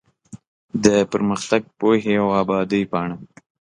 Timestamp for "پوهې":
1.79-2.13